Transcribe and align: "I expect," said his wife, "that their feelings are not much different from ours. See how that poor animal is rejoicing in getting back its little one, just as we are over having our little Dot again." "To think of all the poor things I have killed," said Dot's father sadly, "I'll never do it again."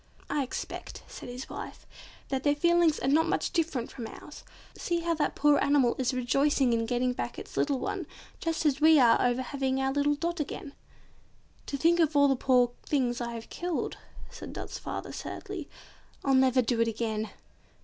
"I 0.31 0.41
expect," 0.41 1.03
said 1.07 1.29
his 1.29 1.47
wife, 1.47 1.85
"that 2.29 2.41
their 2.41 2.55
feelings 2.55 2.97
are 3.01 3.07
not 3.07 3.27
much 3.29 3.51
different 3.53 3.91
from 3.91 4.07
ours. 4.07 4.43
See 4.75 5.01
how 5.01 5.13
that 5.13 5.35
poor 5.35 5.59
animal 5.59 5.93
is 5.99 6.11
rejoicing 6.11 6.73
in 6.73 6.87
getting 6.87 7.13
back 7.13 7.37
its 7.37 7.55
little 7.55 7.77
one, 7.77 8.07
just 8.39 8.65
as 8.65 8.81
we 8.81 8.97
are 8.99 9.21
over 9.21 9.43
having 9.43 9.79
our 9.79 9.93
little 9.93 10.15
Dot 10.15 10.39
again." 10.39 10.73
"To 11.67 11.77
think 11.77 11.99
of 11.99 12.15
all 12.15 12.27
the 12.27 12.35
poor 12.35 12.71
things 12.83 13.21
I 13.21 13.35
have 13.35 13.49
killed," 13.51 13.97
said 14.31 14.53
Dot's 14.53 14.79
father 14.79 15.11
sadly, 15.11 15.69
"I'll 16.25 16.33
never 16.33 16.63
do 16.63 16.81
it 16.81 16.87
again." 16.87 17.29